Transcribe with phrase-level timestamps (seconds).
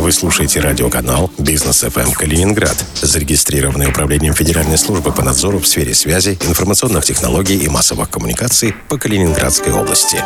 [0.00, 6.38] Вы слушаете радиоканал «Бизнес ФМ Калининград», зарегистрированный Управлением Федеральной службы по надзору в сфере связи,
[6.46, 10.22] информационных технологий и массовых коммуникаций по Калининградской области.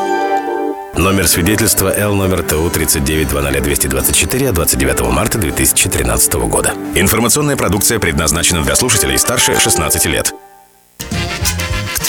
[0.95, 6.75] Номер свидетельства Л номер ТУ 3920224 от 29 марта 2013 года.
[6.95, 10.35] Информационная продукция предназначена для слушателей старше 16 лет.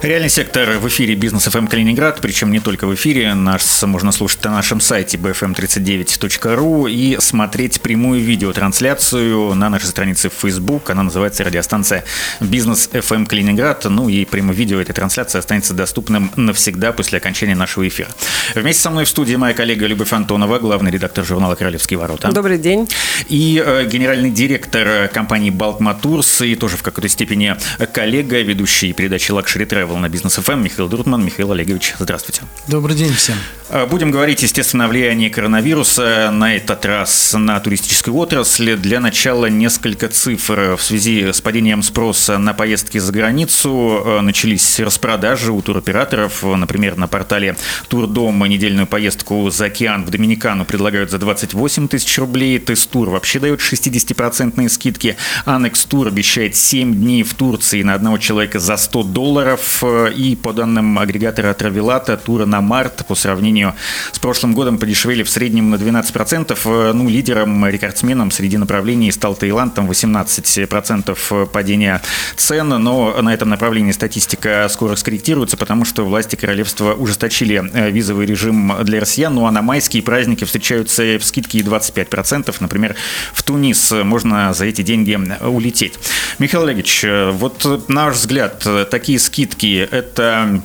[0.00, 3.34] Реальный сектор в эфире Бизнес FM Калининград, причем не только в эфире.
[3.34, 10.34] Нас можно слушать на нашем сайте bfm39.ru и смотреть прямую видеотрансляцию на нашей странице в
[10.34, 10.88] Facebook.
[10.90, 12.04] Она называется радиостанция
[12.38, 13.86] Бизнес FM Калининград.
[13.86, 18.08] Ну и прямое видео этой трансляции останется доступным навсегда после окончания нашего эфира.
[18.54, 22.30] Вместе со мной в студии моя коллега Любовь Антонова, главный редактор журнала «Королевские ворота».
[22.30, 22.88] Добрый день.
[23.28, 27.56] И э, генеральный директор компании Balk Motors и тоже в какой-то степени
[27.92, 30.62] коллега, ведущий передачи Luxury Travel Travel на Бизнес ФМ.
[30.62, 32.42] Михаил Друтман, Михаил Олегович, здравствуйте.
[32.66, 33.36] Добрый день всем.
[33.70, 38.76] А, будем говорить, естественно, о влиянии коронавируса на этот раз на туристическую отрасль.
[38.76, 40.76] Для начала несколько цифр.
[40.78, 46.42] В связи с падением спроса на поездки за границу а, начались распродажи у туроператоров.
[46.42, 47.56] Например, на портале
[47.88, 52.58] Турдом недельную поездку за океан в Доминикану предлагают за 28 тысяч рублей.
[52.58, 55.16] Тестур вообще дает 60% скидки.
[55.44, 59.77] Анекс Тур обещает 7 дней в Турции на одного человека за 100 долларов.
[59.82, 63.74] Э, и по данным агрегатора Травелата, туры на март по сравнению
[64.12, 66.58] с прошлым годом подешевели в среднем на 12%.
[66.64, 72.02] Э, ну, лидером, рекордсменом среди направлений стал Таиланд, там 18% падения
[72.36, 78.26] цен, но на этом направлении статистика скоро скорректируется, потому что власти королевства ужесточили э, визовый
[78.26, 82.54] режим для россиян, ну а на майские праздники встречаются скидки 25%.
[82.60, 82.96] Например,
[83.32, 85.98] в Тунис можно за эти деньги улететь.
[86.38, 90.62] Михаил Олегович, вот на ваш взгляд, такие скидки все это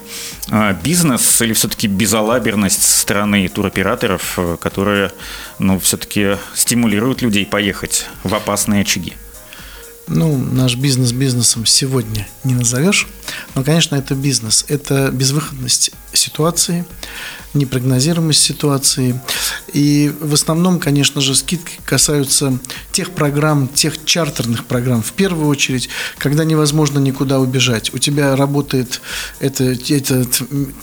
[0.50, 5.12] а, бизнес или все-таки безалаберность стороны туроператоров, э, которые
[5.60, 9.14] ну, все-таки стимулируют людей поехать в опасные очаги?
[10.08, 13.08] Ну, наш бизнес бизнесом сегодня не назовешь,
[13.56, 14.66] но, конечно, это бизнес.
[14.68, 16.86] Это безвыходность ситуации,
[17.54, 19.22] непрогнозируемость ситуации.
[19.72, 22.60] И в основном, конечно же, скидки касаются
[22.92, 25.02] тех программ, тех чартерных программ.
[25.02, 25.88] В первую очередь,
[26.18, 27.94] когда невозможно никуда убежать.
[27.94, 29.00] У тебя работает
[29.40, 30.28] это, это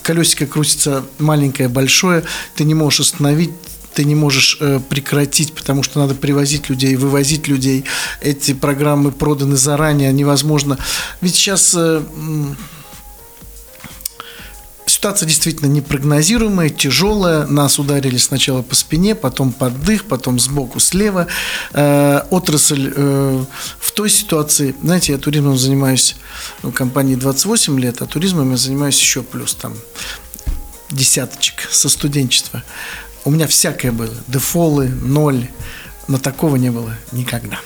[0.03, 3.51] колесико крутится маленькое, большое, ты не можешь остановить
[3.95, 7.85] ты не можешь э, прекратить, потому что надо привозить людей, вывозить людей.
[8.21, 10.79] Эти программы проданы заранее, невозможно.
[11.21, 12.03] Ведь сейчас э,
[15.01, 17.47] Ситуация действительно непрогнозируемая, тяжелая.
[17.47, 21.29] Нас ударили сначала по спине, потом под дых, потом сбоку, слева.
[21.73, 23.45] Э, отрасль э,
[23.79, 26.17] в той ситуации, знаете, я туризмом занимаюсь
[26.63, 29.75] ну, компании 28 лет, а туризмом я занимаюсь еще плюс там
[30.91, 32.63] десяточек со студенчества.
[33.25, 34.15] У меня всякое было.
[34.29, 35.47] Дефолы, ноль.
[36.09, 37.59] Но такого не было никогда.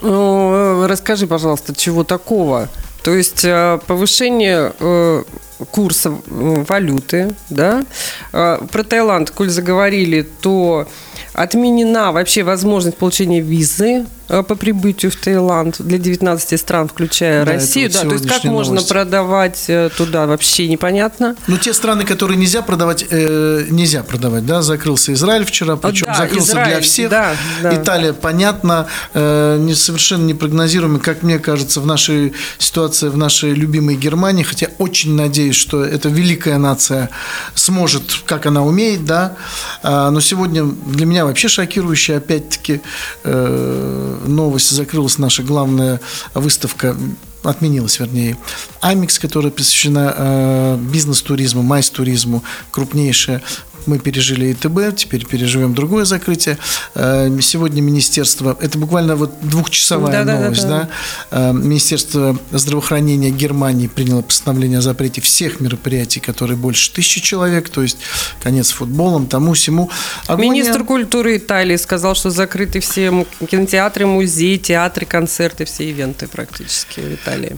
[0.00, 2.68] Ну, расскажи, пожалуйста, чего такого?
[3.02, 5.22] То есть э, повышение э,
[5.70, 7.84] курса валюты, да.
[8.32, 10.88] Э, про Таиланд, коль заговорили, то
[11.32, 17.52] отменена вообще возможность получения визы Э, по прибытию в Таиланд для 19 стран, включая да,
[17.52, 17.90] Россию.
[17.92, 18.88] Да, то есть как можно новость.
[18.88, 21.36] продавать э, туда, вообще непонятно.
[21.46, 26.14] Ну, те страны, которые нельзя продавать, э, нельзя продавать, да, закрылся Израиль вчера, причем да,
[26.14, 27.10] закрылся Израиль, для всех.
[27.10, 27.32] Да,
[27.62, 27.74] да.
[27.74, 33.96] Италия, понятно, э, не, совершенно непрогнозируемо, как мне кажется, в нашей ситуации, в нашей любимой
[33.96, 37.10] Германии, хотя очень надеюсь, что эта великая нация
[37.54, 39.36] сможет, как она умеет, да,
[39.82, 42.80] а, но сегодня для меня вообще шокирующая, опять-таки,
[43.24, 46.00] э, новость, закрылась наша главная
[46.34, 46.96] выставка
[47.42, 48.36] отменилась, вернее,
[48.80, 53.42] Амикс, которая посвящена э, бизнес-туризму, майс-туризму, крупнейшая
[53.86, 56.58] мы пережили ИТБ, теперь переживем другое закрытие.
[56.94, 60.88] Э, сегодня Министерство, это буквально вот двухчасовая да, новость, да, да,
[61.30, 61.50] да.
[61.50, 67.82] Э, Министерство здравоохранения Германии приняло постановление о запрете всех мероприятий, которые больше тысячи человек, то
[67.82, 67.98] есть
[68.42, 69.90] конец футболом, тому всему.
[70.26, 70.52] Агония...
[70.52, 77.14] Министр культуры Италии сказал, что закрыты все кинотеатры, музеи, театры, концерты, все ивенты практически в
[77.14, 77.56] Италии.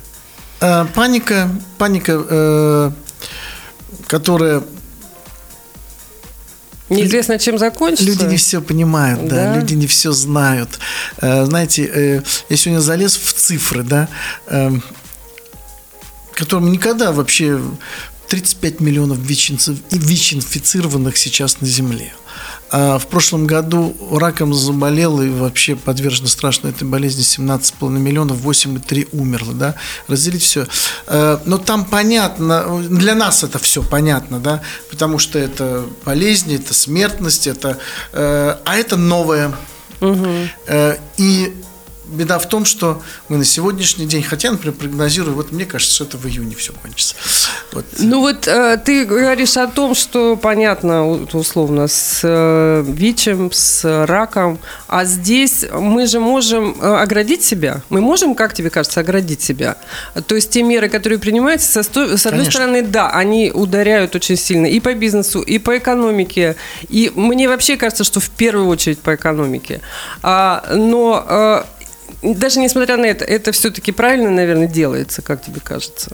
[0.61, 2.93] Э, паника, паника,
[4.06, 4.62] которая
[6.91, 8.05] Неизвестно, чем закончится.
[8.05, 9.57] Люди не все понимают, да, да?
[9.57, 10.79] люди не все знают.
[11.19, 14.09] Э, знаете, э, я сегодня залез в цифры, да,
[14.47, 14.71] э,
[16.35, 17.59] которым никогда вообще
[18.29, 22.13] 35 миллионов ВИЧ-инфицированных сейчас на Земле.
[22.76, 29.11] А в прошлом году раком заболел и вообще подвержено страшной этой болезни 17,5 миллионов, 8,3
[29.12, 29.76] умерло, да,
[30.09, 30.67] разделить все.
[31.06, 34.61] Э, но там понятно, для нас это все понятно, да,
[34.91, 37.79] потому что это болезни, это смертность, это,
[38.12, 39.55] э, а это новое.
[40.00, 40.29] Угу.
[41.19, 41.55] И
[42.06, 46.05] беда в том, что мы на сегодняшний день, хотя, например, прогнозирую, вот мне кажется, что
[46.05, 47.15] это в июне все кончится.
[47.73, 47.85] Вот.
[47.99, 54.59] Ну вот э, ты говоришь о том, что понятно, условно, с э, ВИЧем, с раком,
[54.89, 57.83] а здесь мы же можем э, оградить себя.
[57.89, 59.77] Мы можем, как тебе кажется, оградить себя?
[60.27, 64.67] То есть те меры, которые принимаются, со, с одной стороны, да, они ударяют очень сильно
[64.67, 66.57] и по бизнесу, и по экономике,
[66.89, 69.81] и мне вообще кажется, что в первую очередь по экономике.
[70.23, 71.65] А, но э,
[72.22, 76.11] даже несмотря на это, это все-таки правильно, наверное, делается, как тебе кажется?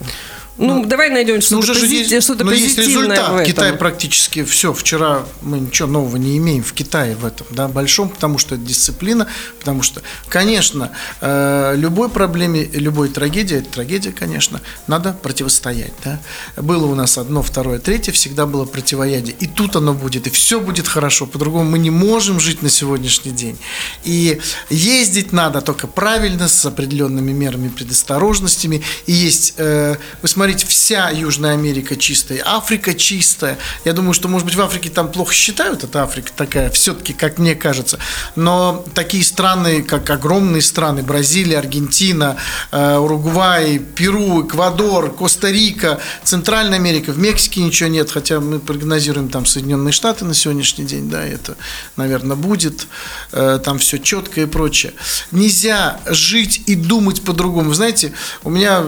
[0.61, 2.21] Ну, ну давай найдем что-то, ну, пози...
[2.21, 3.31] что-то но позитивное есть результат.
[3.31, 3.47] в этом.
[3.47, 4.75] Китай практически все.
[4.75, 8.65] Вчера мы ничего нового не имеем в Китае в этом, да, большом, потому что это
[8.65, 9.27] дисциплина,
[9.59, 10.91] потому что, конечно,
[11.23, 16.21] э, любой проблеме, любой трагедии, это трагедия, конечно, надо противостоять, да.
[16.59, 19.35] Было у нас одно, второе, третье, всегда было противоядие.
[19.41, 21.25] И тут оно будет, и все будет хорошо.
[21.25, 23.59] По-другому мы не можем жить на сегодняшний день.
[24.05, 28.83] И ездить надо только правильно, с определенными мерами предосторожностями.
[29.07, 33.57] И есть, э, вы смотрите, говорить, вся Южная Америка чистая, Африка чистая.
[33.85, 37.39] Я думаю, что, может быть, в Африке там плохо считают, это Африка такая, все-таки, как
[37.39, 38.01] мне кажется.
[38.35, 42.37] Но такие страны, как огромные страны, Бразилия, Аргентина,
[42.73, 49.47] э, Уругвай, Перу, Эквадор, Коста-Рика, Центральная Америка, в Мексике ничего нет, хотя мы прогнозируем там
[49.47, 51.57] Соединенные Штаты на сегодняшний день, да, это,
[51.95, 52.89] наверное, будет,
[53.31, 54.95] э, там все четко и прочее.
[55.31, 57.73] Нельзя жить и думать по-другому.
[57.73, 58.13] Знаете,
[58.43, 58.83] у меня,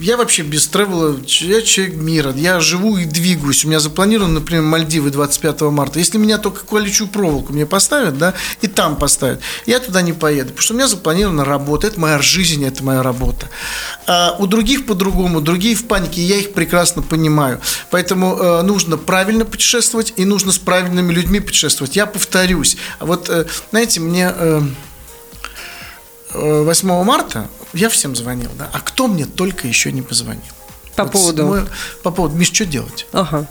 [0.00, 3.64] я вообще без тревел было, я человек мира, я живу и двигаюсь.
[3.64, 5.98] У меня запланировано, например, Мальдивы 25 марта.
[5.98, 10.50] Если меня только колючую проволоку мне поставят, да, и там поставят, я туда не поеду,
[10.50, 13.48] потому что у меня запланирована работа, это моя жизнь, это моя работа.
[14.06, 17.60] А у других по-другому, другие в панике, я их прекрасно понимаю.
[17.90, 21.96] Поэтому э, нужно правильно путешествовать и нужно с правильными людьми путешествовать.
[21.96, 22.76] Я повторюсь.
[23.00, 24.32] Вот, э, знаете, мне...
[24.34, 24.62] Э,
[26.34, 30.42] 8 э, марта я всем звонил, да, а кто мне только еще не позвонил?
[30.96, 31.46] По вот поводу?
[31.46, 31.66] Мы,
[32.02, 33.06] по поводу, Миш, что делать?
[33.12, 33.46] Ага.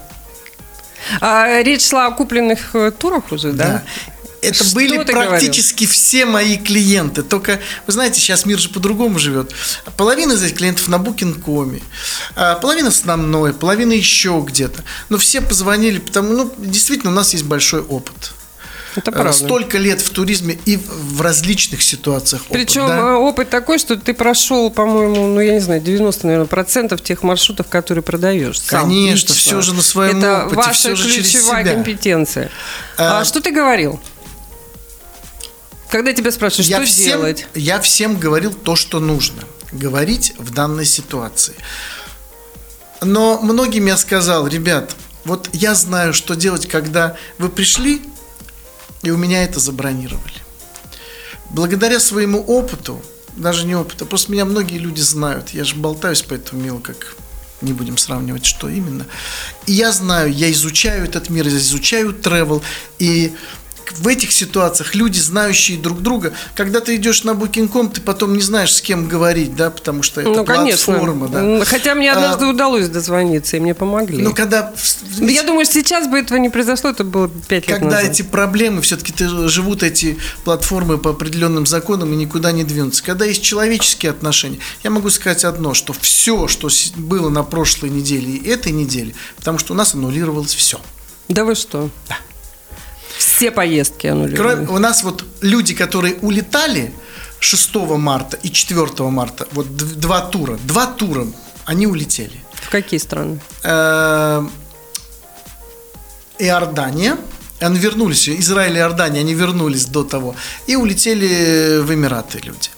[1.20, 3.66] А речь шла о купленных э, турах уже, да?
[3.66, 3.84] Да.
[4.44, 5.94] Это что были практически говорил?
[5.94, 7.24] все мои клиенты.
[7.24, 9.54] Только, вы знаете, сейчас мир же по-другому живет.
[9.96, 11.80] Половина из этих клиентов на Booking.com,
[12.36, 14.84] а половина со мной, половина еще где-то.
[15.08, 18.34] Но все позвонили, потому, ну, действительно, у нас есть большой опыт.
[18.96, 19.34] Это э, правда.
[19.34, 22.44] Столько лет в туризме и в различных ситуациях.
[22.50, 23.02] Причем опыт, да?
[23.02, 27.24] Э, опыт такой, что ты прошел, по-моему, ну я не знаю, 90, наверное, процентов тех
[27.24, 28.62] маршрутов, которые продаешь.
[28.62, 29.36] Конечно, лично.
[29.36, 32.52] все же на своем Это опыте, ваша все же ключевая компетенция.
[32.98, 34.00] А, а что ты говорил?
[35.90, 37.48] Когда тебя спрашивают, я что всем, делать?
[37.54, 41.54] Я всем говорил то, что нужно говорить в данной ситуации.
[43.02, 48.02] Но многим я сказал, ребят, вот я знаю, что делать, когда вы пришли
[49.04, 50.42] и у меня это забронировали.
[51.52, 53.00] Благодаря своему опыту,
[53.38, 55.50] даже не опыту, просто меня многие люди знают.
[55.50, 57.16] Я же болтаюсь по этому мило, как
[57.62, 59.06] не будем сравнивать, что именно.
[59.66, 62.62] И я знаю, я изучаю этот мир, я изучаю travel,
[63.00, 63.34] и
[63.92, 68.42] в этих ситуациях люди, знающие друг друга, когда ты идешь на Booking.com, ты потом не
[68.42, 71.28] знаешь, с кем говорить, да, потому что это ну, платформа.
[71.28, 71.60] Конечно.
[71.60, 71.66] Да.
[71.66, 74.22] Хотя мне однажды а, удалось дозвониться, и мне помогли.
[74.22, 74.74] Но когда...
[75.20, 78.12] Я думаю, сейчас бы этого не произошло, это было пять лет Когда назад.
[78.12, 79.14] эти проблемы, все-таки
[79.48, 83.04] живут эти платформы по определенным законам и никуда не двинутся.
[83.04, 88.32] Когда есть человеческие отношения, я могу сказать одно, что все, что было на прошлой неделе
[88.34, 90.80] и этой неделе, потому что у нас аннулировалось все.
[91.28, 91.90] Да вы что?
[92.10, 92.18] Да.
[93.24, 94.70] Все поездки аннулированы.
[94.70, 96.92] У нас вот люди, которые улетали
[97.40, 101.26] 6 марта и 4 марта, вот два тура, два тура,
[101.66, 102.40] они улетели.
[102.54, 103.40] В какие страны?
[103.64, 104.46] Э,
[106.40, 107.18] Иордания.
[107.62, 110.36] Они вернулись, Израиль и Иордания, они вернулись до того.
[110.68, 112.70] И улетели в Эмираты люди.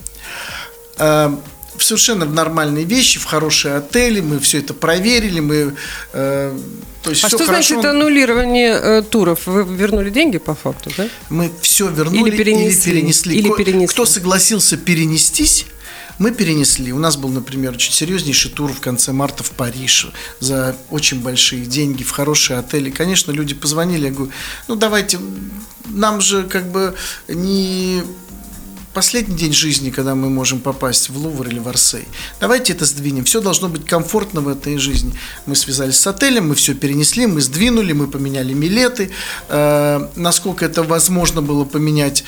[1.79, 5.75] Совершенно в нормальные вещи, в хорошие отели, мы все это проверили, мы
[6.13, 6.57] э,
[7.05, 7.51] то есть а что хорошо.
[7.51, 9.45] значит аннулирование э, туров?
[9.45, 11.07] Вы вернули деньги по факту, да?
[11.29, 12.91] Мы все вернули или перенесли.
[12.91, 13.37] Или перенесли.
[13.37, 13.87] Или перенесли.
[13.87, 15.67] Кто согласился перенестись,
[16.17, 16.91] мы перенесли.
[16.93, 20.07] У нас был, например, очень серьезнейший тур в конце марта в Париж
[20.39, 22.89] за очень большие деньги, в хорошие отели.
[22.89, 24.31] Конечно, люди позвонили, я говорю,
[24.67, 25.19] ну давайте,
[25.85, 26.95] нам же как бы
[27.27, 28.01] не
[28.95, 32.07] последний день жизни, когда мы можем попасть в Лувр или в Арсей.
[32.39, 33.25] Давайте это сдвинем.
[33.25, 35.13] Все должно быть комфортно в этой жизни.
[35.45, 39.11] Мы связались с отелем, мы все перенесли, мы сдвинули, мы поменяли билеты.
[39.49, 42.23] Э, насколько это возможно было поменять?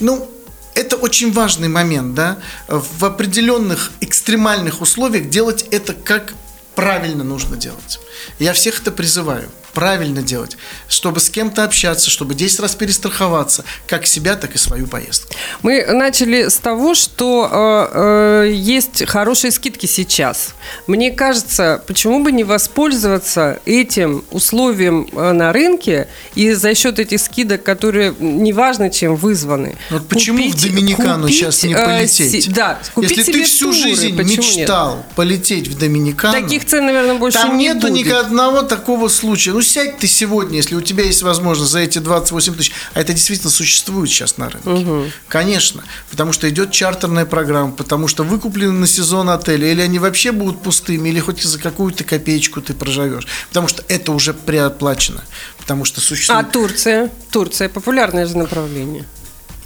[0.00, 0.26] Ну,
[0.74, 6.32] это очень важный момент, да, в определенных экстремальных условиях делать это как
[6.74, 8.00] правильно нужно делать.
[8.38, 10.56] Я всех это призываю правильно делать,
[10.88, 15.32] чтобы с кем-то общаться, чтобы 10 раз перестраховаться, как себя, так и свою поездку.
[15.62, 20.54] Мы начали с того, что э, э, есть хорошие скидки сейчас.
[20.86, 27.20] Мне кажется, почему бы не воспользоваться этим условием э, на рынке и за счет этих
[27.20, 29.76] скидок, которые неважно чем вызваны.
[29.90, 32.48] Вот почему купить, в Доминикану купить, сейчас не э, полететь?
[32.48, 35.04] Э, да, купить Если ты всю туры, жизнь мечтал нет?
[35.14, 38.06] полететь в Доминикану, таких цен, наверное, больше там не нету будет.
[38.06, 39.52] ни одного такого случая.
[39.52, 43.00] Ну, ну, сядь ты сегодня, если у тебя есть возможность за эти 28 тысяч, а
[43.00, 44.68] это действительно существует сейчас на рынке.
[44.68, 45.04] Угу.
[45.28, 50.32] Конечно, потому что идет чартерная программа, потому что выкуплены на сезон отели, или они вообще
[50.32, 55.22] будут пустыми, или хоть за какую-то копеечку ты проживешь, потому что это уже преоплачено,
[55.58, 56.44] потому что существует...
[56.44, 57.10] А Турция?
[57.30, 59.04] Турция популярное же направление.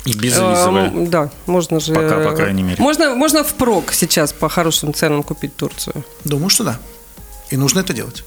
[0.05, 0.91] И безвизовая.
[0.91, 1.95] Э, да, можно же...
[1.95, 2.83] Пока, по крайней мере.
[2.83, 6.05] Можно, можно впрок сейчас по хорошим ценам купить Турцию.
[6.25, 6.79] Думаю, что да.
[7.50, 8.25] И нужно это делать.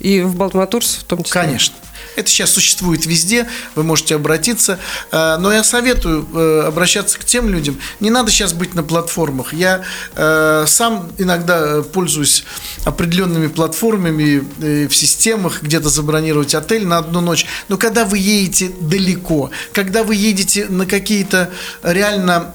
[0.00, 1.42] И в Балтматурс в том числе?
[1.42, 1.74] Конечно.
[2.16, 4.78] Это сейчас существует везде, вы можете обратиться.
[5.12, 7.78] Э, но я советую э, обращаться к тем людям.
[8.00, 9.52] Не надо сейчас быть на платформах.
[9.52, 9.82] Я
[10.14, 12.44] э, сам иногда пользуюсь
[12.84, 14.42] определенными платформами
[14.86, 17.46] в системах, где-то забронировать отель на одну ночь.
[17.68, 21.50] Но когда вы едете далеко, когда вы едете на какие-то
[21.82, 22.54] реально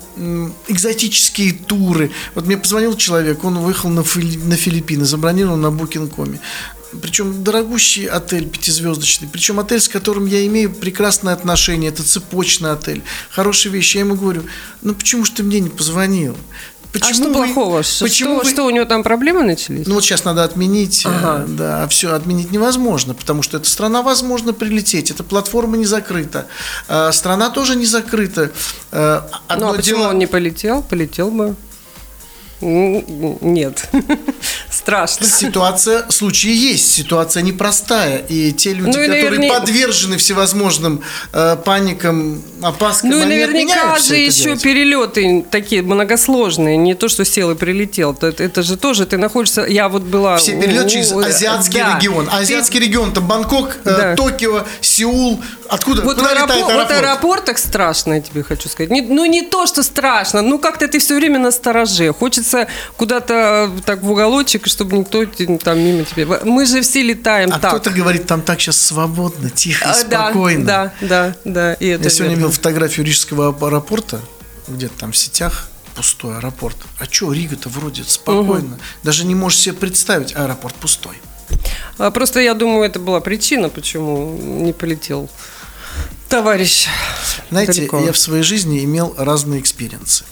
[0.67, 2.11] экзотические туры.
[2.35, 6.39] Вот мне позвонил человек, он выехал на, Филиппины, забронировал на Booking.com
[7.01, 13.03] причем дорогущий отель пятизвездочный, причем отель, с которым я имею прекрасное отношение, это цепочный отель,
[13.29, 13.97] хорошие вещи.
[13.97, 14.43] Я ему говорю,
[14.81, 16.35] ну почему же ты мне не позвонил?
[16.95, 17.77] Почему а что вы, плохого?
[17.77, 18.49] Почему что, вы...
[18.49, 19.85] что у него там проблемы начались?
[19.85, 21.45] Ну вот сейчас надо отменить, э, ага.
[21.45, 26.47] да, а все отменить невозможно, потому что эта страна возможно прилететь, эта платформа не закрыта,
[26.87, 28.51] а страна тоже не закрыта.
[28.91, 30.09] Э, одно ну а почему дело...
[30.11, 30.83] он не полетел?
[30.83, 31.55] Полетел бы.
[32.61, 33.89] Нет.
[34.69, 35.25] Страшно.
[35.25, 36.93] Ситуация, случаи есть.
[36.93, 38.19] Ситуация непростая.
[38.29, 39.59] И те люди, ну, и которые наверня...
[39.59, 41.01] подвержены всевозможным
[41.33, 44.61] э, паникам, опаскам, Ну и наверняка же еще делать.
[44.61, 46.77] перелеты такие многосложные.
[46.77, 48.13] Не то, что сел и прилетел.
[48.13, 49.65] Это, это же тоже ты находишься...
[49.65, 50.37] Я вот была...
[50.37, 51.97] Все перелеты через азиатский да.
[51.97, 52.29] регион.
[52.31, 52.85] Азиатский ты...
[52.85, 54.15] регион, там Бангкок, э, да.
[54.15, 55.41] Токио, Сеул.
[55.67, 56.03] Откуда?
[56.03, 56.55] Вот Куда в, аэропор...
[56.55, 56.75] аэропорт?
[56.75, 58.91] вот аэропортах страшно, я тебе хочу сказать.
[58.91, 60.41] Не, ну не то, что страшно.
[60.41, 62.13] Ну как-то ты все время на стороже.
[62.13, 65.25] Хочется хочется куда-то так в уголочек, чтобы никто
[65.57, 66.39] там мимо тебя.
[66.43, 67.71] Мы же все летаем а так.
[67.71, 70.65] кто-то говорит, там так сейчас свободно, тихо, а, спокойно.
[70.65, 71.73] Да, да, да.
[71.73, 74.19] И это Я сегодня видел фотографию Рижского аэропорта,
[74.67, 76.77] где-то там в сетях, пустой аэропорт.
[76.99, 78.75] А что, Рига-то вроде спокойно.
[78.75, 78.81] Угу.
[79.03, 81.15] Даже не можешь себе представить, аэропорт пустой.
[81.97, 85.29] А просто я думаю, это была причина, почему не полетел
[86.27, 86.87] товарищ.
[87.49, 87.99] Знаете, далеко.
[87.99, 90.25] я в своей жизни имел разные experience ы.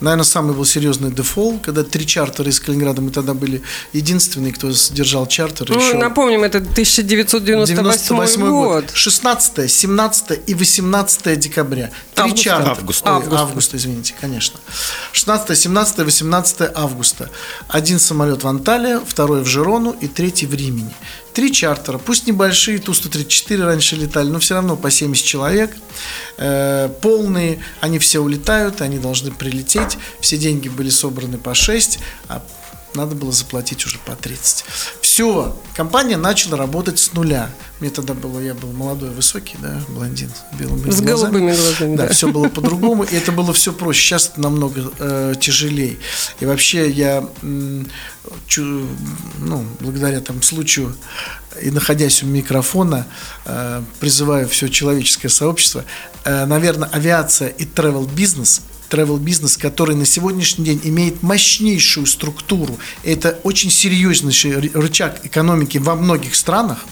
[0.00, 4.68] Наверное, самый был серьезный дефолт, когда три чартера из Калининграда, мы тогда были единственные, кто
[4.68, 5.68] держал чартер.
[5.70, 5.94] Ну, еще...
[5.94, 8.90] напомним, это 1998 год.
[8.92, 11.90] 16, 17 и 18 декабря.
[12.14, 12.44] Три августа.
[12.44, 12.70] чартера.
[12.70, 13.06] Август.
[13.06, 13.40] Ой, август.
[13.40, 14.58] августа, извините, конечно.
[15.12, 17.30] 16, 17, 18 августа.
[17.68, 20.94] Один самолет в Анталия, второй в Жирону и третий в Римени.
[21.34, 25.76] Три чартера, пусть небольшие, Ту-134 раньше летали, но все равно по 70 человек,
[26.38, 32.42] э, полные, они все улетают, они должны прилететь, все деньги были собраны по 6, а
[32.94, 34.64] надо было заплатить уже по 30.
[35.20, 37.50] Все, компания начала работать с нуля.
[37.78, 41.32] Мне тогда было, я был молодой, высокий, да, блондин белыми с глазами.
[41.32, 41.96] голубыми глазами.
[41.96, 42.12] Да, да.
[42.14, 44.00] все было по-другому, и это было все проще.
[44.00, 45.98] Сейчас это намного э, тяжелее.
[46.40, 47.82] И вообще я, э,
[48.46, 48.86] чу,
[49.40, 50.96] ну, благодаря там случаю
[51.60, 53.06] и находясь у микрофона,
[53.44, 55.84] э, призываю все человеческое сообщество,
[56.24, 62.78] э, наверное, авиация и travel бизнес travel бизнес, который на сегодняшний день имеет мощнейшую структуру.
[63.04, 64.34] Это очень серьезный
[64.72, 66.84] рычаг экономики во многих странах,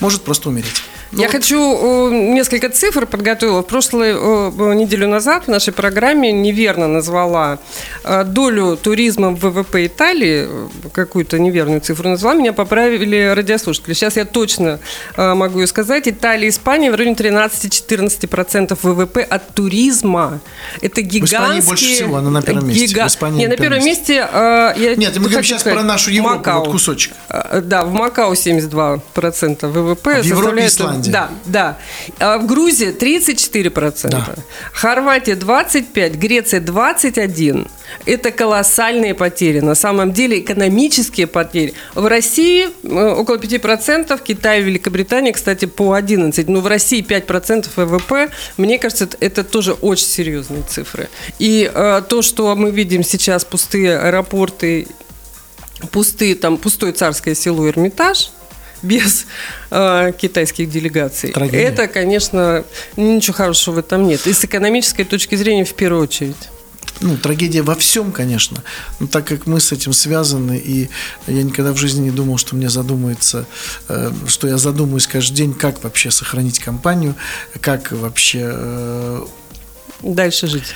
[0.00, 0.82] может просто умереть.
[1.12, 3.60] Ну, Я хочу э, несколько цифр подготовила.
[3.62, 7.58] В прошлую э, неделю назад в нашей программе неверно назвала
[8.02, 10.48] э, долю туризма в ВВП Италии,
[10.92, 13.92] какую-то неверную цифру назвала, меня поправили радиослушатели.
[13.92, 14.80] Сейчас я точно
[15.16, 16.08] могу сказать.
[16.08, 20.40] Италия и Испания в районе 13-14% ВВП от туризма.
[20.80, 21.40] Это гигантские...
[21.40, 22.86] В Испании больше всего, она на первом месте.
[22.86, 23.08] Гига...
[23.08, 24.14] В Нет, на первом месте...
[24.14, 26.60] Я Нет, мы говорим сейчас сказать, про нашу Европу, Макао.
[26.60, 27.12] вот кусочек.
[27.28, 30.16] Да, в Макао 72% ВВП.
[30.16, 31.38] А в Европе Исландия Ирландия.
[31.46, 31.78] Да,
[32.18, 32.34] да.
[32.34, 34.08] А в Грузии 34%.
[34.10, 34.34] Да.
[34.72, 37.68] Хорватия 25%, Греция 21%.
[38.06, 39.60] Это колоссальные потери.
[39.60, 41.74] На самом деле экономические потери.
[41.94, 46.44] В России э, около 5%, в Китае, Великобритании, кстати, по 11%.
[46.48, 51.08] Но в России 5% ВВП, мне кажется, это тоже очень серьезные цифры.
[51.38, 54.86] И э, то, что мы видим сейчас, пустые аэропорты,
[55.90, 58.30] пустые, там, пустой царское село Эрмитаж–
[58.82, 59.26] без
[59.70, 61.32] э, китайских делегаций.
[61.32, 61.64] Трагедия.
[61.64, 62.64] Это, конечно,
[62.96, 64.26] ничего хорошего в этом нет.
[64.26, 66.48] И с экономической точки зрения в первую очередь
[67.02, 68.62] ну, трагедия во всем, конечно,
[69.00, 70.88] но так как мы с этим связаны, и
[71.26, 73.46] я никогда в жизни не думал, что мне задумается,
[73.88, 77.14] э, что я задумаюсь каждый день, как вообще сохранить компанию,
[77.60, 78.52] как вообще...
[78.54, 79.26] Э,
[80.02, 80.74] дальше жить.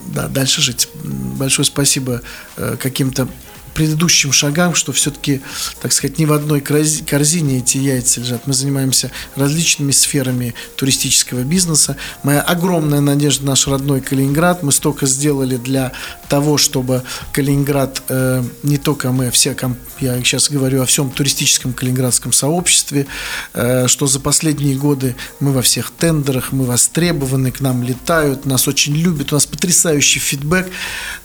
[0.00, 0.88] Да, дальше жить.
[1.04, 2.22] Большое спасибо
[2.56, 3.28] э, каким-то
[3.74, 5.40] предыдущим шагам, что все-таки,
[5.80, 8.46] так сказать, не в одной корзине эти яйца лежат.
[8.46, 11.96] Мы занимаемся различными сферами туристического бизнеса.
[12.22, 14.62] Моя огромная надежда наш родной Калининград.
[14.62, 15.92] Мы столько сделали для
[16.28, 19.54] того, чтобы Калининград, э, не только мы, все,
[20.00, 23.06] я сейчас говорю о всем туристическом калининградском сообществе,
[23.54, 28.68] э, что за последние годы мы во всех тендерах, мы востребованы, к нам летают, нас
[28.68, 30.70] очень любят, у нас потрясающий фидбэк.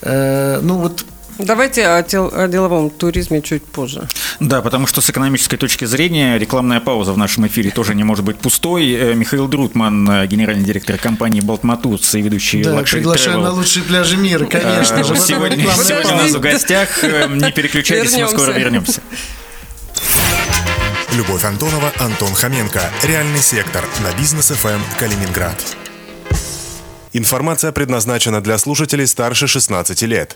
[0.02, 1.06] Э, ну вот
[1.38, 4.08] Давайте о, дел, о деловом туризме чуть позже.
[4.40, 8.24] Да, потому что с экономической точки зрения рекламная пауза в нашем эфире тоже не может
[8.24, 8.94] быть пустой.
[8.94, 13.44] Э, Михаил Друтман, э, генеральный директор компании «Балтматус» и ведущий да, Luxury приглашаю Travel.
[13.44, 15.00] на лучшие пляжи мира, конечно.
[15.00, 17.04] А, сегодня, сегодня у нас в гостях.
[17.04, 18.36] Э, не переключайтесь, вернемся.
[18.36, 19.02] мы скоро вернемся.
[21.14, 22.82] Любовь Антонова, Антон Хоменко.
[23.04, 25.56] Реальный сектор на бизнес ФМ Калининград.
[27.14, 30.36] Информация предназначена для слушателей старше 16 лет.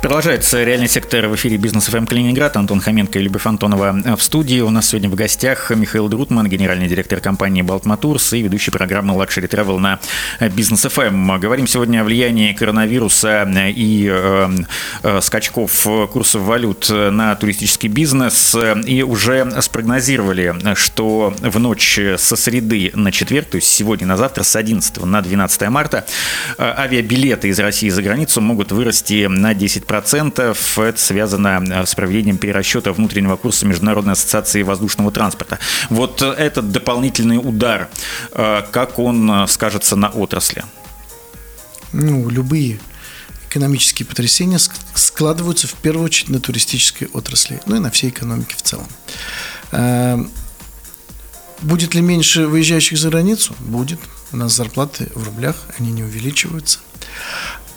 [0.00, 2.56] Продолжается реальный сектор в эфире «Бизнес FM Калининград».
[2.56, 4.60] Антон Хоменко и Любовь Антонова в студии.
[4.60, 9.46] У нас сегодня в гостях Михаил Друтман, генеральный директор компании «Балтматурс» и ведущий программы «Luxury
[9.46, 10.00] Travel на
[10.50, 11.38] «Бизнес ФМ».
[11.38, 14.48] Говорим сегодня о влиянии коронавируса и э,
[15.02, 18.56] э, скачков курсов валют на туристический бизнес.
[18.86, 24.42] И уже спрогнозировали, что в ночь со среды на четверг, то есть сегодня на завтра,
[24.42, 26.04] с 11 на 12 марта,
[26.58, 30.84] э, авиабилеты из России за границу могут вырасти на 10% 10%.
[30.88, 35.58] Это связано э, с проведением перерасчета внутреннего курса Международной ассоциации воздушного транспорта.
[35.90, 37.88] Вот этот дополнительный удар,
[38.32, 40.64] э, как он э, скажется на отрасли?
[41.92, 42.80] Ну, любые
[43.48, 44.58] экономические потрясения
[44.94, 48.88] складываются в первую очередь на туристической отрасли, ну и на всей экономике в целом.
[51.62, 53.54] Будет ли меньше выезжающих за границу?
[53.60, 54.00] Будет.
[54.32, 56.80] У нас зарплаты в рублях, они не увеличиваются.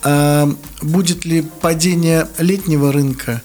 [0.03, 0.49] А,
[0.81, 3.41] будет ли падение летнего рынка,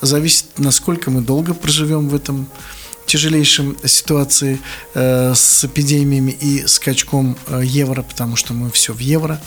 [0.00, 2.48] зависит, насколько мы долго проживем в этом
[3.06, 4.60] тяжелейшем ситуации
[4.94, 9.40] э, с эпидемиями и скачком э, евро, потому что мы все в евро.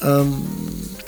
[0.00, 0.46] Эм,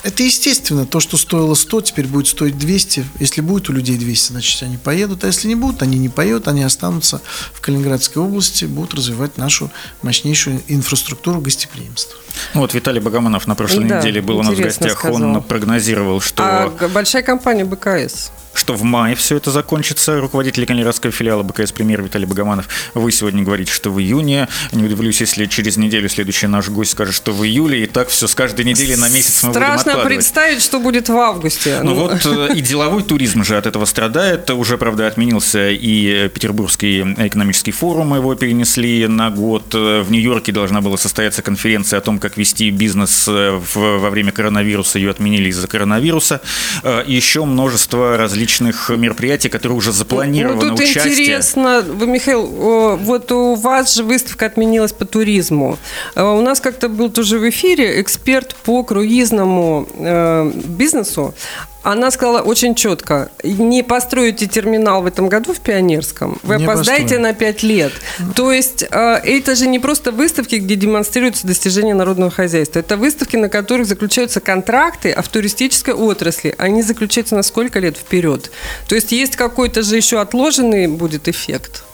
[0.02, 0.86] это естественно.
[0.86, 3.04] То, что стоило 100, теперь будет стоить 200.
[3.20, 5.24] Если будет у людей 200, значит, они поедут.
[5.24, 7.20] А если не будут, они не поедут, они останутся
[7.52, 9.70] в Калининградской области, будут развивать нашу
[10.02, 12.18] мощнейшую инфраструктуру гостеприимства.
[12.54, 14.92] Ну, вот Виталий Богоманов на прошлой да, неделе был у нас в гостях.
[14.92, 15.22] Сказал.
[15.22, 16.42] Он прогнозировал, что...
[16.42, 20.20] А большая компания БКС что в мае все это закончится.
[20.20, 22.68] Руководитель Калининградского филиала БКС премьер Виталий Богоманов.
[22.92, 24.48] Вы сегодня говорите, что в июне.
[24.72, 27.84] Не удивлюсь, если через неделю следующий наш гость скажет, что в июле.
[27.84, 30.14] И так все с каждой недели на месяц мы Страшно будем откладывать.
[30.14, 31.78] представить, что будет в августе.
[31.82, 34.50] Ну, ну вот э, и деловой туризм же от этого страдает.
[34.50, 38.14] Уже, правда, отменился и Петербургский экономический форум.
[38.14, 39.72] Его перенесли на год.
[39.72, 44.98] В Нью-Йорке должна была состояться конференция о том, как вести бизнес э, во время коронавируса.
[44.98, 46.40] Ее отменили из-за коронавируса.
[46.82, 51.12] Э, и еще множество различных мероприятий, которые уже запланированы ну, тут участие.
[51.12, 55.78] интересно, вы, Михаил, вот у вас же выставка отменилась по туризму.
[56.14, 61.34] А у нас как-то был тоже в эфире эксперт по круизному э, бизнесу,
[61.82, 67.02] она сказала очень четко, не построите терминал в этом году в Пионерском, вы не опоздаете
[67.02, 67.22] построю.
[67.22, 67.92] на 5 лет.
[68.34, 72.80] То есть э, это же не просто выставки, где демонстрируются достижения народного хозяйства.
[72.80, 77.96] Это выставки, на которых заключаются контракты, а в туристической отрасли они заключаются на сколько лет
[77.96, 78.50] вперед.
[78.88, 81.84] То есть есть какой-то же еще отложенный будет эффект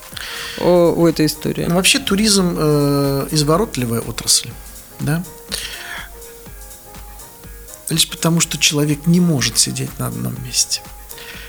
[0.60, 1.66] у этой истории.
[1.68, 4.48] Ну, вообще туризм э, изворотливая отрасль.
[5.00, 5.22] Да?
[7.90, 10.80] Лишь потому, что человек не может сидеть на одном месте.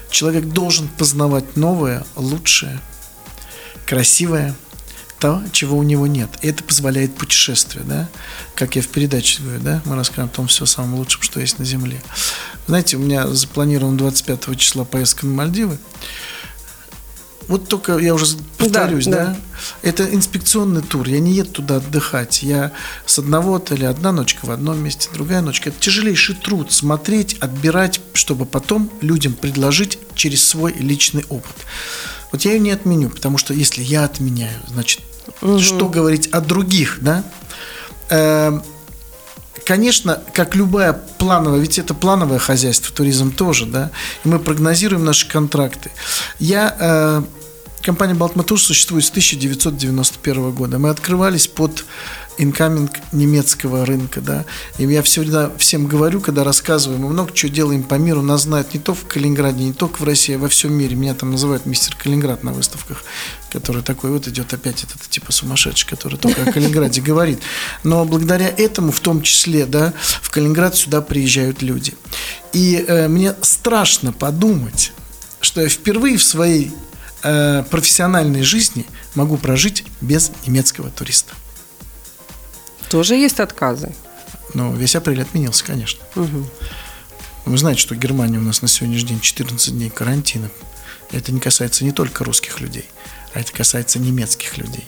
[0.09, 2.79] Человек должен познавать новое, лучшее,
[3.85, 4.55] красивое,
[5.19, 6.29] то, чего у него нет.
[6.41, 8.09] И это позволяет путешествие, да?
[8.53, 9.81] Как я в передаче говорю, да?
[9.85, 12.01] Мы расскажем о том все самое лучшем, что есть на Земле.
[12.67, 15.77] Знаете, у меня запланировано 25 числа поездка на Мальдивы.
[17.47, 19.25] Вот только я уже повторюсь, да, да.
[19.25, 19.37] да,
[19.83, 21.07] это инспекционный тур.
[21.07, 22.41] Я не еду туда отдыхать.
[22.43, 22.71] Я
[23.05, 25.69] с одного отеля одна ночка в одном месте, другая ночка.
[25.69, 31.55] Это тяжелейший труд смотреть, отбирать, чтобы потом людям предложить через свой личный опыт.
[32.31, 35.01] Вот я ее не отменю, потому что если я отменяю, значит,
[35.41, 35.59] угу.
[35.59, 37.23] что говорить о других, да?
[38.09, 38.59] Э,
[39.65, 43.91] конечно, как любая плановая, ведь это плановое хозяйство, туризм тоже, да,
[44.23, 45.91] и мы прогнозируем наши контракты.
[46.39, 47.23] Я, э,
[47.85, 50.79] компания Балтматур существует с 1991 года.
[50.79, 51.85] Мы открывались под
[52.39, 54.45] инкаминг немецкого рынка, да.
[54.79, 58.73] И я всегда всем говорю, когда рассказываю, мы много чего делаем по миру, нас знают
[58.73, 60.95] не только в Калининграде, не только в России, а во всем мире.
[60.95, 63.03] Меня там называют мистер Калининград на выставках,
[63.51, 67.39] который такой, вот идет опять этот типа сумасшедший, который только о Калининграде говорит.
[67.83, 71.93] Но благодаря этому, в том числе, да, в Калининград сюда приезжают люди.
[72.51, 74.91] И э, мне страшно подумать,
[75.39, 76.73] что я впервые в своей
[77.25, 78.85] э, профессиональной жизни
[79.15, 81.33] могу прожить без немецкого туриста.
[82.89, 83.93] Тоже есть отказы?
[84.53, 86.01] Ну, весь апрель отменился, конечно.
[86.15, 86.45] Угу.
[87.45, 90.49] Вы знаете, что Германия у нас на сегодняшний день 14 дней карантина.
[91.11, 92.85] Это не касается не только русских людей,
[93.33, 94.85] а это касается немецких людей.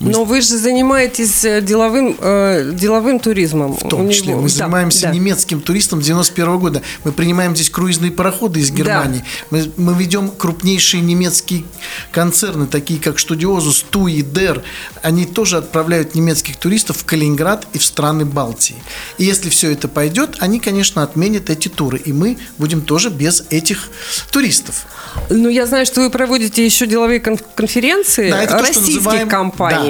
[0.00, 0.10] Мы...
[0.10, 3.74] Но вы же занимаетесь э, деловым, э, деловым туризмом.
[3.74, 4.32] В том числе.
[4.32, 4.42] Него...
[4.42, 5.10] Мы да, занимаемся да.
[5.12, 6.82] немецким туристом 91 года.
[7.04, 9.24] Мы принимаем здесь круизные пароходы из Германии.
[9.50, 9.58] Да.
[9.58, 11.64] Мы, мы ведем крупнейшие немецкие
[12.10, 14.62] концерны, такие как Студиозус, Туи, Дер.
[15.02, 18.76] Они тоже отправляют немецких туристов в Калининград и в страны Балтии.
[19.18, 21.98] И если все это пойдет, они, конечно, отменят эти туры.
[21.98, 23.88] И мы будем тоже без этих
[24.30, 24.86] туристов.
[25.30, 29.28] Ну, я знаю, что вы проводите еще деловые конференции да, это российских то, называем...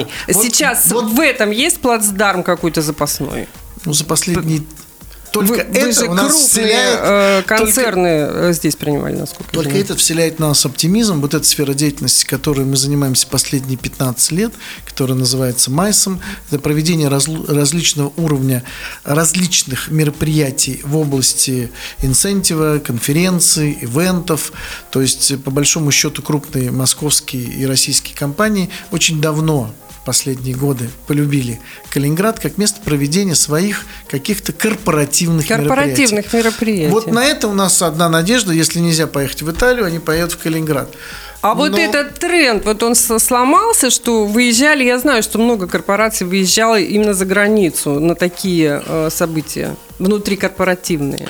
[0.03, 0.11] компаний.
[0.27, 0.33] Да.
[0.33, 3.47] Сейчас вот, в этом есть плацдарм какой-то запасной?
[3.85, 4.61] Ну, за последние
[5.35, 9.51] только вы, это вы же у нас крупные вселяет, э, концерны только, здесь принимали, насколько
[9.51, 11.19] Только я это вселяет в нас оптимизм.
[11.19, 14.53] Вот эта сфера деятельности, которой мы занимаемся последние 15 лет,
[14.85, 18.63] которая называется МАЙСом, это проведение раз, различного уровня
[19.03, 21.69] различных мероприятий в области
[22.01, 24.53] инцентива, конференций, ивентов.
[24.89, 29.73] То есть, по большому счету, крупные московские и российские компании очень давно
[30.05, 36.37] последние годы полюбили Калининград как место проведения своих каких-то корпоративных, корпоративных мероприятий.
[36.37, 36.91] мероприятий.
[36.91, 40.37] Вот на это у нас одна надежда, если нельзя поехать в Италию, они поедут в
[40.37, 40.89] Калининград.
[41.41, 41.55] А Но...
[41.55, 47.13] вот этот тренд, вот он сломался, что выезжали, я знаю, что много корпораций выезжало именно
[47.13, 51.29] за границу на такие э, события, внутрикорпоративные.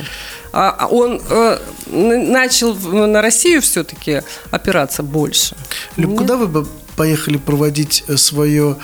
[0.53, 1.57] А, а он э,
[1.87, 5.57] начал на Россию все-таки опираться больше.
[5.97, 8.77] Люб, куда вы бы поехали проводить э, свое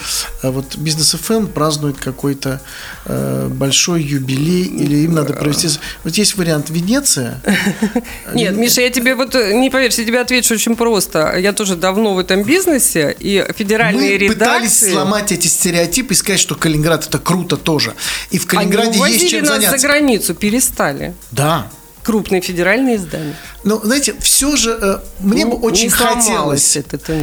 [0.44, 2.62] э, вот бизнес FM празднует какой-то
[3.06, 5.70] э, большой юбилей или им надо провести.
[6.04, 7.42] Вот есть вариант Венеция.
[8.34, 11.38] Нет, Миша, я тебе вот не поверишь, я тебе отвечу очень просто.
[11.38, 14.40] Я тоже давно в этом бизнесе и федеральные Мы редакции.
[14.40, 17.94] пытались сломать эти стереотипы и сказать, что Калининград это круто тоже.
[18.30, 19.78] И в Калининграде Они есть чем нас заняться.
[19.78, 21.14] за границу, перестали.
[21.32, 21.68] Да,
[22.04, 23.36] крупные федеральные издания.
[23.64, 26.78] Но, знаете, все же э, мне ну, бы очень хотелось,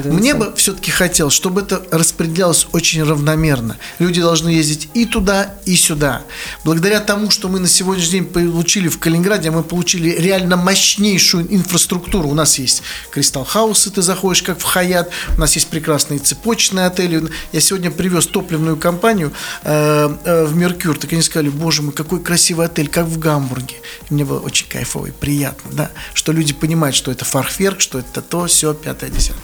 [0.04, 3.76] мне бы все-таки хотелось, чтобы это распределялось очень равномерно.
[3.98, 6.22] Люди должны ездить и туда, и сюда.
[6.64, 12.28] Благодаря тому, что мы на сегодняшний день получили в Калининграде, мы получили реально мощнейшую инфраструктуру.
[12.28, 16.20] У нас есть Кристалл Хаус, и ты заходишь как в Хаят, у нас есть прекрасные
[16.20, 17.28] цепочные отели.
[17.52, 19.32] Я сегодня привез топливную компанию
[19.64, 23.74] э, э, в Меркюр, так они сказали, боже мой, какой красивый отель, как в Гамбурге.
[24.08, 27.98] И мне было очень кайфово и приятно, да, что люди понимают, что это фарферк, что
[27.98, 29.42] это то, все, пятое, десятое.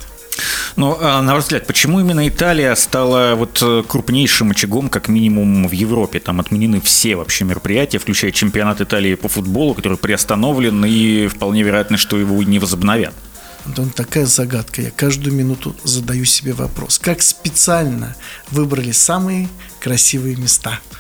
[0.76, 5.68] Ну, а на ваш взгляд, почему именно Италия стала вот э, крупнейшим очагом, как минимум,
[5.68, 6.18] в Европе?
[6.18, 11.96] Там отменены все вообще мероприятия, включая чемпионат Италии по футболу, который приостановлен, и вполне вероятно,
[11.96, 13.14] что его не возобновят.
[13.64, 14.82] Антон, такая загадка.
[14.82, 16.98] Я каждую минуту задаю себе вопрос.
[16.98, 18.14] Как специально
[18.50, 19.48] выбрали самые
[19.85, 20.81] красивые места–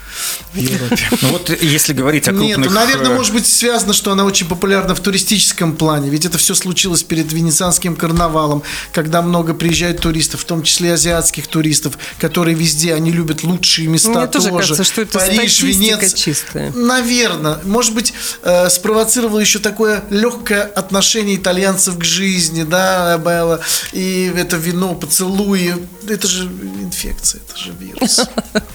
[0.52, 0.96] в Европе.
[1.22, 2.58] Ну вот если говорить о крупных...
[2.58, 6.38] Нет, наверное, э, может быть связано, что она очень популярна в туристическом плане, ведь это
[6.38, 12.54] все случилось перед Венецианским карнавалом, когда много приезжает туристов, в том числе азиатских туристов, которые
[12.54, 14.48] везде, они любят лучшие места Мне тоже.
[14.48, 16.10] тоже кажется, что это Париж, Венеция.
[16.10, 16.72] чистая.
[16.72, 17.58] Наверное.
[17.64, 23.60] Может быть, э, спровоцировало еще такое легкое отношение итальянцев к жизни, да, Белла,
[23.92, 25.74] и это вино, поцелуи.
[26.08, 28.20] Это же инфекция, это же вирус.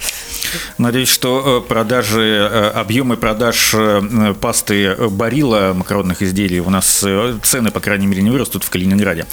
[0.78, 3.74] Надеюсь, что что продажи, объемы продаж
[4.40, 7.04] пасты Барила макаронных изделий у нас
[7.42, 9.26] цены, по крайней мере, не вырастут в Калининграде.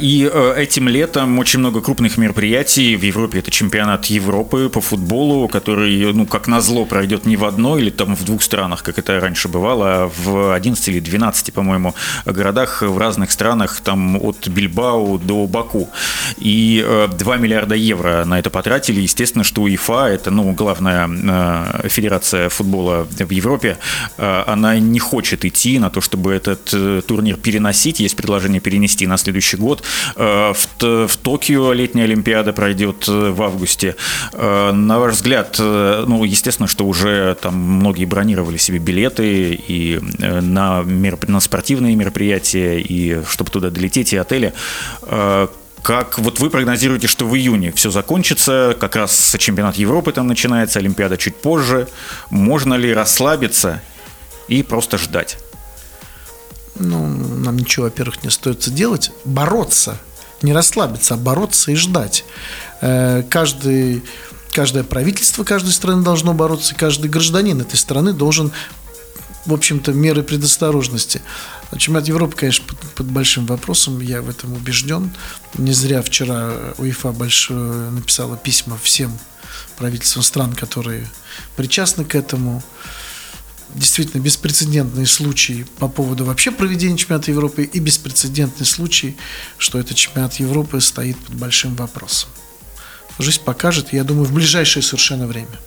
[0.00, 3.40] И этим летом очень много крупных мероприятий в Европе.
[3.40, 8.14] Это чемпионат Европы по футболу, который, ну, как назло, пройдет не в одной или там
[8.14, 12.96] в двух странах, как это раньше бывало, а в 11 или 12, по-моему, городах в
[12.98, 15.90] разных странах, там от Бильбао до Баку.
[16.38, 19.00] И 2 миллиарда евро на это потратили.
[19.00, 23.78] Естественно, что УЕФА, это ну, главная э, федерация футбола в Европе,
[24.18, 28.00] э, она не хочет идти на то, чтобы этот э, турнир переносить.
[28.00, 29.82] Есть предложение перенести на следующий год.
[30.16, 33.96] В, в Токио летняя Олимпиада пройдет в августе.
[34.32, 41.28] На ваш взгляд, ну, естественно, что уже там многие бронировали себе билеты и на, мероп...
[41.28, 44.52] на спортивные мероприятия, и чтобы туда долететь, и отели
[45.84, 50.78] как вот вы прогнозируете, что в июне все закончится, как раз чемпионат Европы там начинается,
[50.78, 51.88] Олимпиада чуть позже.
[52.30, 53.82] Можно ли расслабиться
[54.48, 55.36] и просто ждать?
[56.76, 59.12] Ну, нам ничего, во-первых, не стоит делать.
[59.26, 59.98] Бороться.
[60.40, 62.24] Не расслабиться, а бороться и ждать.
[62.80, 64.02] Э, каждый
[64.52, 68.52] каждое правительство каждой страны должно бороться, каждый гражданин этой страны должен
[69.46, 71.20] в общем-то, меры предосторожности.
[71.76, 75.10] Чемпионат Европы, конечно, под, под большим вопросом, я в этом убежден.
[75.58, 79.18] Не зря вчера УЕФА большое написала письма всем
[79.76, 81.08] правительствам стран, которые
[81.56, 82.62] причастны к этому.
[83.74, 89.16] Действительно, беспрецедентный случай по поводу вообще проведения чемпионата Европы и беспрецедентный случай,
[89.58, 92.28] что этот чемпионат Европы стоит под большим вопросом.
[93.18, 95.58] Жизнь покажет, я думаю, в ближайшее совершенно время.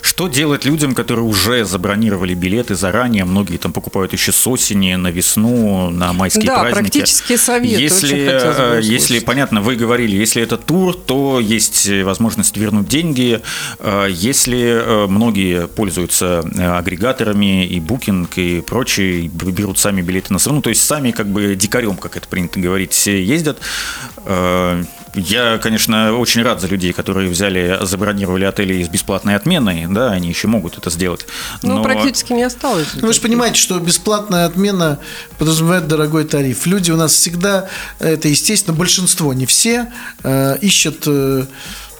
[0.00, 3.24] Что делать людям, которые уже забронировали билеты заранее?
[3.24, 6.98] Многие там покупают еще с осени на весну, на майские да, праздники.
[6.98, 7.82] практические советы.
[7.82, 13.40] Если, э, если, понятно, вы говорили, если это тур, то есть возможность вернуть деньги.
[13.78, 20.62] Э, если э, многие пользуются агрегаторами и Booking и прочие, берут сами билеты на страну,
[20.62, 23.58] то есть сами как бы дикарем, как это принято говорить, ездят,
[25.14, 30.28] я, конечно, очень рад за людей, которые взяли, забронировали отели с бесплатной отменой, да, они
[30.28, 31.26] еще могут это сделать.
[31.62, 31.82] Ну, но...
[31.82, 32.88] практически не осталось.
[32.94, 34.98] Ну, вы же понимаете, что бесплатная отмена
[35.38, 36.66] подразумевает дорогой тариф.
[36.66, 41.44] Люди у нас всегда, это, естественно, большинство, не все, э, ищут, э,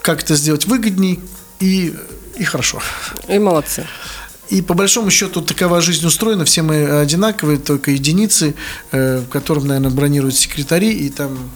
[0.02, 1.20] как это сделать выгодней
[1.60, 1.94] и,
[2.36, 2.80] и хорошо.
[3.28, 3.86] И молодцы.
[4.52, 8.54] И по большому счету такова жизнь устроена, все мы одинаковые, только единицы,
[8.90, 11.50] э, которым, наверное, бронируют секретари, и там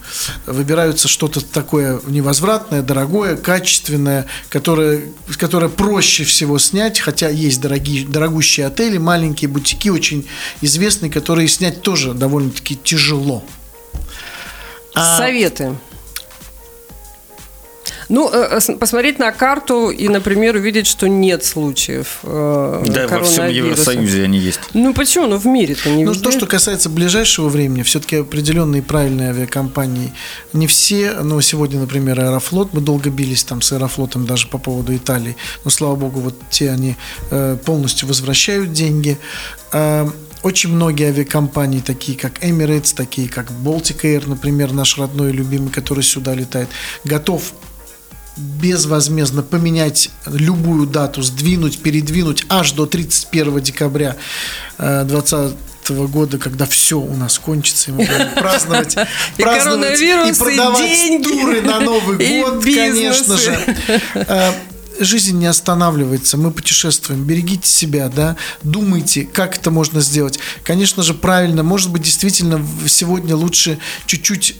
[0.46, 5.02] выбираются что-то такое невозвратное, дорогое, качественное, которое,
[5.36, 10.26] которое проще всего снять, хотя есть дорогие, дорогущие отели, маленькие бутики, очень
[10.62, 13.44] известные, которые снять тоже довольно-таки тяжело.
[14.94, 15.18] А...
[15.18, 15.76] Советы.
[18.08, 23.24] Ну, э, э, посмотреть на карту и, например, увидеть, что нет случаев э, Да, во
[23.24, 24.60] всем Евросоюзе они есть.
[24.74, 25.26] Ну, почему?
[25.26, 26.24] Ну, в мире-то не Ну, везде.
[26.24, 30.12] то, что касается ближайшего времени, все-таки определенные правильные авиакомпании,
[30.52, 34.94] не все, но сегодня, например, Аэрофлот, мы долго бились там с Аэрофлотом даже по поводу
[34.94, 36.96] Италии, но, слава богу, вот те они
[37.64, 39.18] полностью возвращают деньги.
[40.42, 45.70] Очень многие авиакомпании, такие как Emirates, такие как Baltic Air, например, наш родной и любимый,
[45.70, 46.68] который сюда летает,
[47.04, 47.52] готов
[48.36, 54.16] безвозмездно поменять любую дату, сдвинуть, передвинуть аж до 31 декабря
[54.78, 55.56] 2020
[55.88, 58.96] э, года, когда все у нас кончится, и мы будем праздновать,
[59.38, 63.58] и праздновать и продавать и туры на Новый год, конечно же.
[64.14, 64.52] Э,
[64.98, 70.38] жизнь не останавливается, мы путешествуем, берегите себя, да, думайте, как это можно сделать.
[70.62, 74.56] Конечно же, правильно, может быть, действительно сегодня лучше чуть-чуть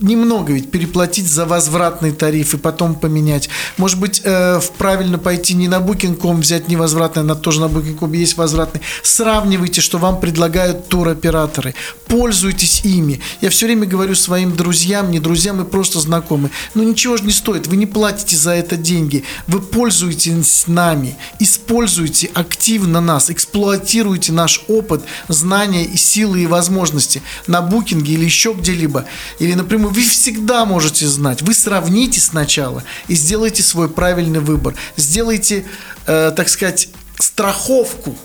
[0.00, 3.48] немного ведь переплатить за возвратный тариф и потом поменять.
[3.76, 8.36] Может быть, э, правильно пойти не на Booking.com, взять невозвратный, на тоже на Booking.com есть
[8.36, 8.80] возвратный.
[9.02, 11.74] Сравнивайте, что вам предлагают туроператоры.
[12.06, 13.20] Пользуйтесь ими.
[13.40, 16.50] Я все время говорю своим друзьям, не друзьям и просто знакомым.
[16.74, 19.24] Ну ничего же не стоит, вы не платите за это деньги.
[19.46, 27.62] Вы пользуетесь нами, используйте активно нас, эксплуатируйте наш опыт, знания и силы и возможности на
[27.62, 29.04] букинге или еще где-либо.
[29.38, 29.54] Или
[29.88, 31.42] например вы всегда можете знать.
[31.42, 34.74] Вы сравните сначала и сделайте свой правильный выбор.
[34.96, 35.64] Сделайте,
[36.06, 38.16] э, так сказать, страховку.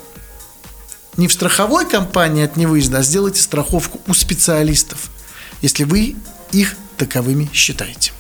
[1.17, 5.09] Не в страховой компании от невыезда, а сделайте страховку у специалистов,
[5.61, 6.15] если вы
[6.51, 8.11] их таковыми считаете.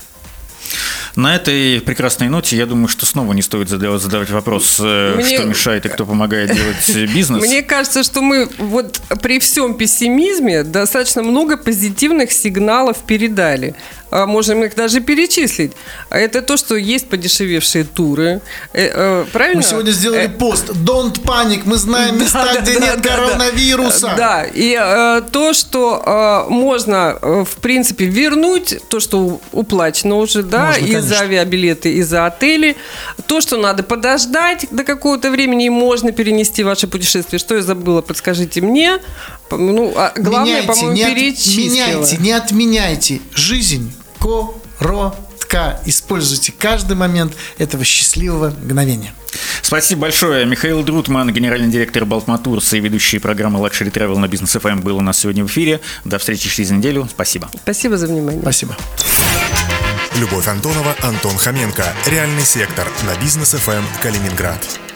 [1.15, 5.37] На этой прекрасной ноте, я думаю, что снова не стоит задавать вопрос, э, Мне...
[5.37, 7.43] что мешает и кто помогает делать бизнес.
[7.43, 13.75] Мне кажется, что мы вот при всем пессимизме достаточно много позитивных сигналов передали.
[14.09, 15.71] А можем их даже перечислить.
[16.11, 18.41] Это то, что есть подешевевшие туры.
[18.73, 19.61] Э, э, правильно?
[19.61, 20.69] Мы сегодня сделали пост.
[20.69, 21.61] Don't panic.
[21.65, 24.13] Мы знаем места, да, где да, нет да, коронавируса.
[24.17, 24.45] Да.
[24.51, 24.75] И
[25.31, 31.93] то, что можно, в принципе, вернуть то, что уплачено уже, да, можно, и за авиабилеты,
[31.93, 32.75] и за отели.
[33.27, 37.39] То, что надо подождать до какого-то времени, и можно перенести ваше путешествие.
[37.39, 38.99] Что я забыла, подскажите мне.
[39.51, 41.73] Ну, а главное, по-моему, перечислила.
[41.73, 43.21] Меняйте, не отменяйте.
[43.33, 45.81] Жизнь коротка.
[45.85, 49.13] Используйте каждый момент этого счастливого мгновения.
[49.61, 50.45] Спасибо большое.
[50.45, 55.01] Михаил Друтман, генеральный директор Балтматурса и ведущий программы Luxury Travel на Бизнес FM был у
[55.01, 55.79] нас сегодня в эфире.
[56.05, 57.07] До встречи через неделю.
[57.09, 57.49] Спасибо.
[57.63, 58.41] Спасибо за внимание.
[58.41, 58.75] Спасибо.
[60.15, 61.85] Любовь Антонова, Антон Хоменко.
[62.05, 64.92] Реальный сектор на Бизнес FM Калининград.